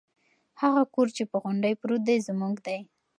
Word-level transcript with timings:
هغه 0.61 0.81
کور 0.93 1.07
چې 1.15 1.23
په 1.31 1.37
غونډۍ 1.43 1.73
پروت 1.81 2.01
دی 2.07 2.17
زموږ 2.27 2.55
دی. 2.67 2.79